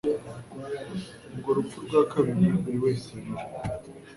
urwo 1.31 1.49
rupfu 1.57 1.77
rwa 1.85 2.01
kabiri 2.11 2.45
buri 2.63 2.77
wese 2.83 3.07
arira 3.17 3.45